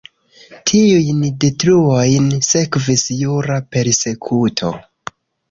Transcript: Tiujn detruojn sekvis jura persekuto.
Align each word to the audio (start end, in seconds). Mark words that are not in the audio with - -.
Tiujn 0.69 1.19
detruojn 1.43 2.31
sekvis 2.47 3.05
jura 3.19 3.59
persekuto. 3.77 4.75